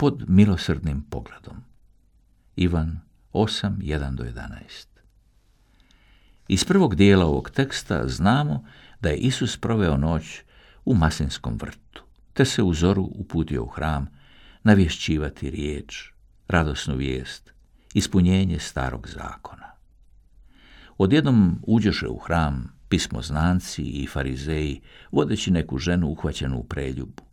[0.00, 1.56] pod milosrdnim pogledom.
[2.56, 3.00] Ivan
[3.32, 4.86] 8, 1 do 11
[6.48, 8.64] Iz prvog dijela ovog teksta znamo
[9.00, 10.42] da je Isus proveo noć
[10.84, 12.02] u Maslinskom vrtu,
[12.32, 14.08] te se u zoru uputio u hram
[14.62, 16.12] navješćivati riječ,
[16.48, 17.52] radosnu vijest,
[17.94, 19.70] ispunjenje starog zakona.
[20.98, 24.80] Odjednom uđeše u hram pismoznanci i farizeji,
[25.12, 27.29] vodeći neku ženu uhvaćenu u preljubu.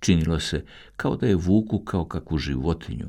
[0.00, 0.64] Činilo se
[0.96, 3.08] kao da je vuku kao kakvu životinju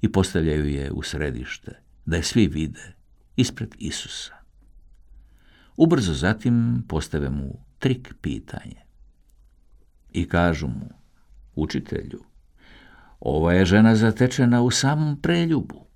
[0.00, 2.94] i postavljaju je u središte, da je svi vide,
[3.36, 4.34] ispred Isusa.
[5.76, 8.82] Ubrzo zatim postave mu trik pitanje.
[10.12, 10.90] I kažu mu,
[11.54, 12.24] učitelju,
[13.20, 15.86] ova je žena zatečena u samom preljubu.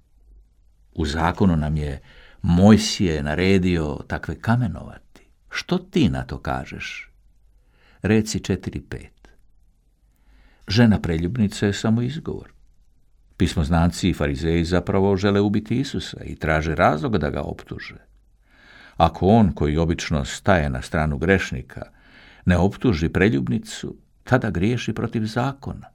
[0.95, 2.01] U zakonu nam je
[2.43, 5.27] Mojsije naredio takve kamenovati.
[5.51, 7.12] Što ti na to kažeš?
[8.03, 9.20] Reci 4.5.
[10.70, 12.52] Žena preljubnica je samo izgovor.
[13.37, 17.97] Pismoznanci i farizeji zapravo žele ubiti Isusa i traže razloga da ga optuže.
[18.97, 21.83] Ako on, koji obično staje na stranu grešnika,
[22.45, 25.86] ne optuži preljubnicu, tada griješi protiv zakona.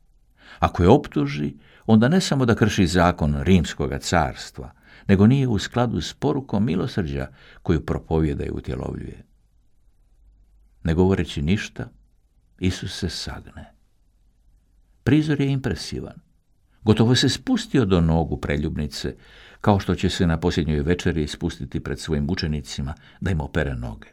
[0.60, 1.54] Ako je optuži,
[1.86, 4.72] onda ne samo da krši zakon rimskog carstva,
[5.08, 7.28] nego nije u skladu s porukom milosrđa
[7.62, 9.24] koju propovjeda i utjelovljuje.
[10.84, 11.90] Ne govoreći ništa,
[12.60, 13.75] Isus se sagne.
[15.06, 16.16] Prizor je impresivan.
[16.84, 19.16] Gotovo se spustio do nogu preljubnice,
[19.62, 24.08] kao što će se na posljednjoj večeri spustiti pred svojim učenicima da im opere noge.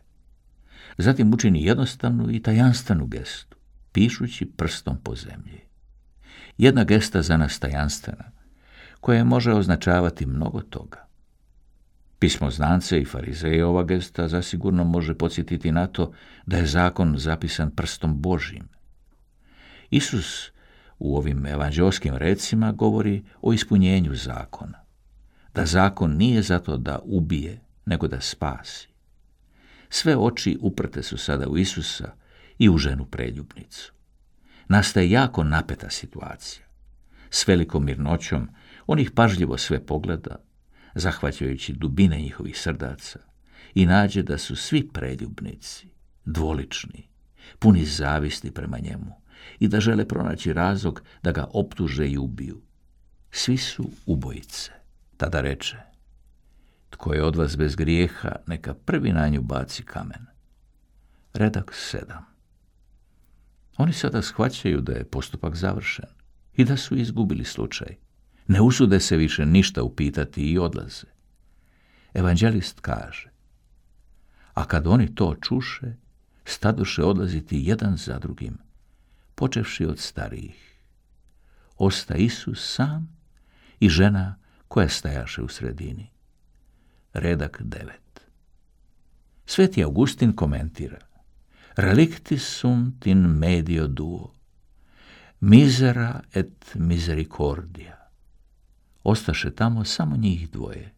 [0.99, 3.57] Zatim učini jednostavnu i tajanstvenu gestu,
[3.93, 5.61] pišući prstom po zemlji.
[6.59, 8.31] Jedna gesta za nas tajanstvena,
[9.01, 11.07] koja može označavati mnogo toga.
[12.19, 16.13] Pismo znance i farizeje ova gesta zasigurno može podsjetiti na to
[16.47, 18.69] da je zakon zapisan prstom Božim.
[19.91, 20.52] Isus
[21.03, 24.85] u ovim evanđelskim recima govori o ispunjenju zakona.
[25.55, 28.89] Da zakon nije zato da ubije, nego da spasi.
[29.89, 32.13] Sve oči uprte su sada u Isusa
[32.59, 33.93] i u ženu preljubnicu.
[34.69, 36.67] Nastaje jako napeta situacija.
[37.31, 38.49] S velikom mirnoćom
[38.87, 40.37] on ih pažljivo sve pogleda,
[40.95, 43.19] zahvaćajući dubine njihovih srdaca
[43.75, 45.87] i nađe da su svi preljubnici,
[46.25, 47.09] dvolični,
[47.59, 49.22] puni zavisti prema njemu
[49.59, 52.61] i da žele pronaći razlog da ga optuže i ubiju.
[53.31, 54.73] Svi su ubojice.
[55.17, 55.77] Tada reče,
[56.91, 60.27] tko je od vas bez grijeha, neka prvi na nju baci kamen.
[61.35, 62.25] Redak sedam.
[63.77, 66.09] Oni sada shvaćaju da je postupak završen
[66.57, 67.97] i da su izgubili slučaj.
[68.49, 71.07] Ne usude se više ništa upitati i odlaze.
[72.15, 73.31] Evanđelist kaže,
[74.55, 75.97] a kad oni to čuše,
[76.45, 78.59] stadoše odlaziti jedan za drugim,
[79.43, 80.79] počevši od starijih.
[81.79, 83.17] Osta Isus sam
[83.81, 84.39] i žena
[84.69, 86.11] koja stajaše u sredini.
[87.13, 88.21] Redak devet.
[89.47, 90.99] Sveti Augustin komentira
[91.77, 94.33] Relictis sunt in medio duo,
[95.41, 97.99] misera et misericordia
[99.03, 100.95] ostaše tamo samo njih dvoje.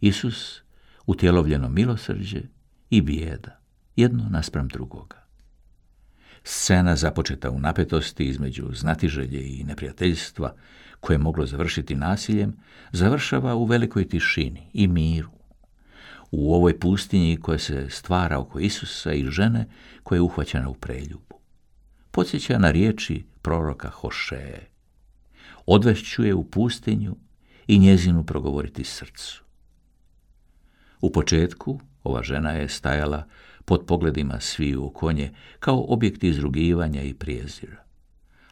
[0.00, 0.62] Isus,
[1.06, 2.42] utjelovljeno milosrđe
[2.90, 3.60] i bijeda,
[3.96, 5.21] jedno naspram drugoga.
[6.44, 10.54] Scena započeta u napetosti između znatiželje i neprijateljstva,
[11.00, 12.56] koje je moglo završiti nasiljem,
[12.92, 15.30] završava u velikoj tišini i miru.
[16.30, 19.66] U ovoj pustinji koja se stvara oko Isusa i žene
[20.02, 21.38] koja je uhvaćena u preljubu.
[22.10, 24.72] Podsjeća na riječi proroka Hošeje
[25.66, 27.16] odvešću je u pustinju
[27.66, 29.44] i njezinu progovoriti srcu.
[31.00, 33.26] U početku ova žena je stajala
[33.64, 37.84] pod pogledima sviju u konje kao objekt izrugivanja i prijezira,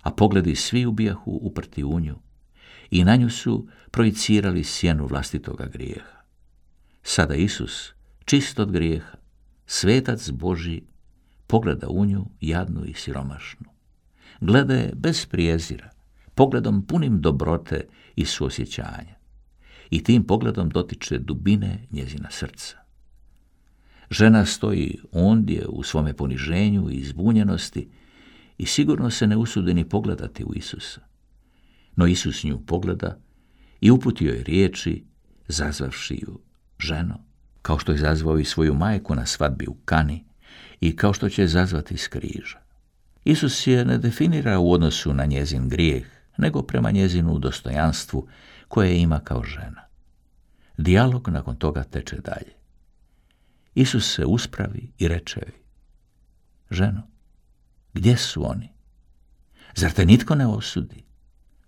[0.02, 2.16] a pogledi svi ubijahu uprti u nju
[2.90, 6.20] i na nju su projicirali sjenu vlastitoga grijeha.
[7.02, 7.92] Sada Isus,
[8.24, 9.18] čist od grijeha,
[9.66, 10.82] svetac Boži,
[11.46, 13.66] pogleda u nju jadnu i siromašnu.
[14.40, 15.90] Gleda je bez prijezira,
[16.34, 19.20] pogledom punim dobrote i suosjećanja.
[19.90, 22.76] I tim pogledom dotiče dubine njezina srca.
[24.10, 27.88] Žena stoji ondje u svome poniženju i izbunjenosti
[28.58, 31.00] i sigurno se ne usudi ni pogledati u Isusa.
[31.96, 33.18] No Isus nju pogleda
[33.80, 35.04] i uputio je riječi,
[35.48, 36.38] zazvavši ju
[36.78, 37.18] ženo,
[37.62, 40.24] kao što je zazvao i svoju majku na svadbi u Kani
[40.80, 42.58] i kao što će zazvati iz križa.
[43.24, 46.06] Isus je ne definira u odnosu na njezin grijeh,
[46.38, 48.28] nego prema njezinu dostojanstvu
[48.68, 49.82] koje ima kao žena.
[50.78, 52.59] Dijalog nakon toga teče dalje.
[53.74, 55.54] Isus se uspravi i reče joj,
[56.70, 57.02] ženo,
[57.94, 58.72] gdje su oni?
[59.76, 61.04] Zar te nitko ne osudi?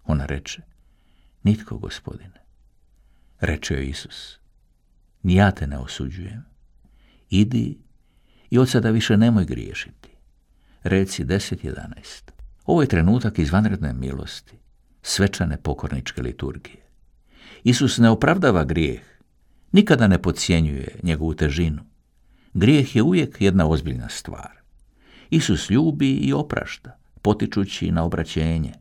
[0.05, 0.63] Ona reče,
[1.43, 2.43] nitko, gospodine.
[3.41, 4.39] Reče joj Isus,
[5.23, 6.45] ni ja te ne osuđujem.
[7.31, 7.79] Idi
[8.51, 10.09] i od sada više nemoj griješiti.
[10.83, 12.31] Reci 10.11.
[12.65, 14.59] Ovo je trenutak izvanredne milosti,
[15.03, 16.83] svečane pokorničke liturgije.
[17.65, 19.01] Isus ne opravdava grijeh,
[19.73, 21.92] nikada ne podcjenjuje njegovu težinu.
[22.55, 24.51] Grijeh je uvijek jedna ozbiljna stvar.
[25.31, 28.73] Isus ljubi i oprašta, potičući na obraćenje.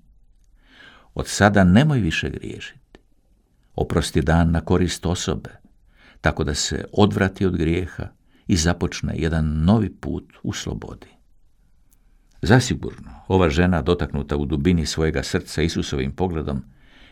[1.14, 3.00] Od sada nemoj više griješiti.
[3.76, 5.50] Oprosti dan na korist osobe,
[6.22, 8.08] tako da se odvrati od grijeha
[8.48, 11.08] i započne jedan novi put u slobodi.
[12.42, 16.64] Zasigurno, ova žena dotaknuta u dubini svojega srca Isusovim pogledom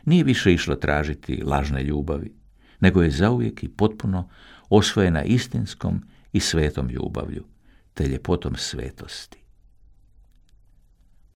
[0.05, 2.33] nije više išla tražiti lažne ljubavi,
[2.79, 4.29] nego je zauvijek i potpuno
[4.69, 7.43] osvojena istinskom i svetom ljubavlju,
[7.93, 9.43] te ljepotom svetosti.